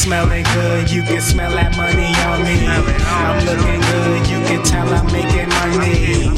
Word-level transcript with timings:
smelling 0.00 0.44
good, 0.54 0.90
you 0.90 1.02
can 1.02 1.20
smell 1.20 1.52
that 1.52 1.76
money 1.76 2.10
on 2.26 2.42
me. 2.42 2.66
I'm 2.66 3.44
looking 3.44 3.80
good, 3.80 4.26
you 4.26 4.40
can 4.48 4.62
tell 4.64 4.88
I'm 4.88 5.06
making 5.12 5.48
money. 5.60 6.32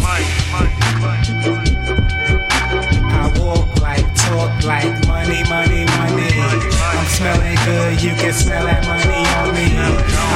I 3.06 3.32
walk 3.38 3.80
like, 3.80 4.04
talk 4.14 4.52
like 4.64 4.92
money, 5.06 5.42
money, 5.48 5.86
money. 5.94 6.28
I'm 6.36 7.06
smelling 7.06 7.58
good, 7.64 8.02
you 8.02 8.14
can 8.18 8.32
smell 8.32 8.64
that 8.66 8.84
money 8.84 9.22
on 9.38 9.54
me. 9.54 9.72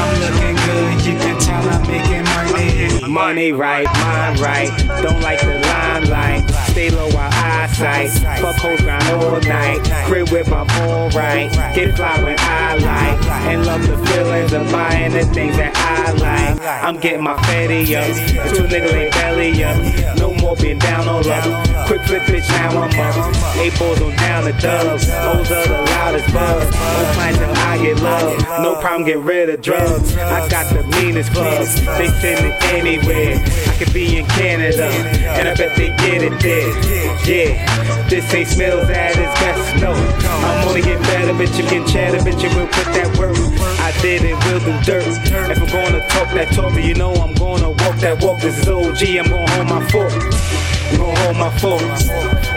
I'm 0.00 0.12
looking 0.22 0.56
good, 0.64 0.96
you 1.04 1.14
can 1.18 1.36
tell 1.40 1.68
I'm 1.68 1.82
making 1.90 2.24
money. 2.24 3.10
Money 3.10 3.52
right, 3.52 3.86
mind 4.00 4.38
right, 4.38 4.70
don't 5.02 5.20
like 5.20 5.40
the 5.40 5.58
limelight. 5.60 6.48
Stay 6.70 6.90
low 6.90 7.08
while 7.10 7.55
eyesight. 7.80 8.40
Fuck 8.40 8.56
hoes 8.56 8.80
grind 8.80 9.04
all 9.22 9.40
night. 9.40 9.80
Crib 10.06 10.30
with 10.30 10.48
my 10.48 10.66
phone 10.68 11.10
right. 11.10 11.50
Get 11.74 11.96
fly 11.96 12.22
when 12.22 12.36
I 12.38 12.76
like. 12.76 13.26
And 13.46 13.66
love 13.66 13.86
the 13.86 13.96
feelings 14.06 14.52
of 14.52 14.70
buying 14.70 15.12
the 15.12 15.24
things 15.26 15.56
that 15.56 15.76
I 15.76 16.12
like. 16.12 16.60
I'm 16.84 16.98
getting 17.00 17.22
my 17.22 17.36
fatty 17.44 17.96
up. 17.96 18.06
Two 18.54 18.64
niggas 18.64 18.92
ain't 18.92 19.12
belly 19.14 19.64
up. 19.64 20.18
No 20.18 20.34
more 20.34 20.56
being 20.56 20.78
down 20.78 21.08
on 21.08 21.26
up. 21.28 21.86
Quick 21.86 22.02
flip 22.02 22.22
bitch, 22.22 22.48
now 22.48 22.82
I'm 22.82 22.90
up. 22.98 23.56
Eight 23.56 23.78
balls 23.78 24.00
on 24.00 24.14
down 24.16 24.44
the 24.44 24.52
dubs. 24.52 25.08
Hoes 25.08 25.50
are 25.50 25.66
the 25.66 25.82
loudest 25.90 26.32
buzz. 26.32 26.64
No 26.72 27.12
clients 27.14 27.38
till 27.38 27.50
I 27.50 27.78
get 27.82 28.02
love. 28.02 28.62
No 28.62 28.80
problem, 28.80 29.04
get 29.06 29.18
rid 29.18 29.50
of 29.50 29.60
drugs. 29.62 30.16
I 30.16 30.48
got 30.48 30.72
the 30.72 30.82
meanest 31.00 31.32
clubs. 31.32 31.74
They 31.98 32.08
send 32.08 32.46
it 32.46 32.62
anywhere. 32.64 33.36
I 33.36 33.76
could 33.78 33.92
be 33.92 34.18
in 34.18 34.26
Canada. 34.26 34.86
And 34.86 35.48
I 35.48 35.54
bet 35.54 35.76
they 35.76 35.88
get 35.88 36.22
it 36.22 36.40
there. 36.40 37.16
Yeah, 37.26 37.65
this 38.08 38.32
ain't 38.34 38.48
smells 38.48 38.88
at 38.90 39.16
its 39.16 39.40
best. 39.40 39.82
No, 39.82 39.92
I'm 39.92 40.68
only 40.68 40.82
getting 40.82 41.02
better, 41.02 41.32
bitch. 41.32 41.56
You 41.58 41.64
can 41.64 41.86
chatter, 41.86 42.18
bitch. 42.18 42.44
And 42.44 42.54
we'll 42.54 42.66
put 42.66 42.86
that 42.94 43.16
work. 43.18 43.36
I 43.80 43.92
did 44.00 44.22
it, 44.22 44.34
will 44.46 44.60
do 44.60 44.72
dirt. 44.84 45.06
If 45.50 45.58
I'm 45.58 45.66
gonna 45.66 46.06
talk 46.08 46.32
that 46.34 46.52
talk, 46.52 46.74
you 46.82 46.94
know 46.94 47.14
I'm 47.14 47.34
gonna 47.34 47.70
walk 47.70 47.96
that 48.00 48.22
walk. 48.22 48.40
This 48.40 48.58
is 48.58 48.68
OG. 48.68 49.18
I'm 49.18 49.30
gonna 49.30 49.50
hold 49.50 49.68
my 49.68 49.90
fort. 49.90 50.12
I'm 50.12 50.98
gonna 50.98 51.20
hold 51.20 51.36
my 51.36 51.50
fort. 51.58 52.55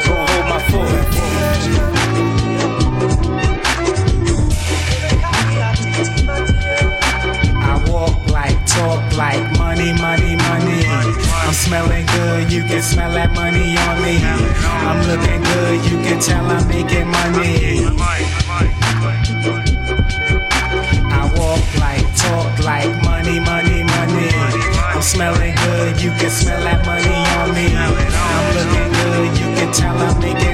Smelling 11.60 12.06
good, 12.06 12.52
you 12.52 12.64
can 12.64 12.82
smell 12.82 13.12
that 13.12 13.34
money 13.36 13.76
on 13.76 13.96
me. 14.02 14.16
I'm 14.88 15.00
looking 15.12 15.44
good, 15.44 15.92
you 15.92 15.98
can 16.00 16.20
tell 16.22 16.46
I'm 16.46 16.66
making 16.68 17.08
money. 17.12 17.84
I 21.12 21.22
walk 21.36 21.64
like, 21.84 22.08
talk 22.16 22.54
like, 22.64 22.92
money, 23.04 23.39
money, 23.44 23.83
money. 23.83 24.30
I'm 24.88 25.02
smelling 25.02 25.56
good, 25.56 26.02
you 26.02 26.11
can 26.11 26.32
smell 26.32 26.64
that 26.64 26.86
money 26.86 27.20
on 27.39 27.52
me. 27.54 27.76
I'm 27.76 28.45
looking 28.56 28.92
good, 28.95 29.30
you 29.39 29.48
can 29.60 29.70
tell 29.73 29.98
I'm 29.98 30.17
making 30.20 30.48